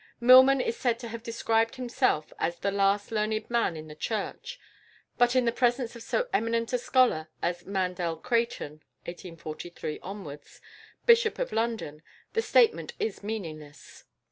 Milman 0.19 0.61
is 0.61 0.75
said 0.75 0.97
to 0.97 1.09
have 1.09 1.21
described 1.21 1.75
himself 1.75 2.33
as 2.39 2.57
"the 2.57 2.71
last 2.71 3.11
learned 3.11 3.47
man 3.51 3.77
in 3.77 3.87
the 3.87 3.93
Church," 3.93 4.59
but 5.19 5.35
in 5.35 5.45
the 5.45 5.51
presence 5.51 5.95
of 5.95 6.01
so 6.01 6.27
eminent 6.33 6.73
a 6.73 6.79
scholar 6.79 7.29
as 7.39 7.67
=Mandell 7.67 8.17
Creighton 8.19 8.81
(1843 9.05 9.99
)=, 9.05 9.99
Bishop 11.05 11.37
of 11.37 11.51
London, 11.51 12.01
the 12.33 12.41
statement 12.41 12.93
is 12.99 13.21
meaningless. 13.21 14.05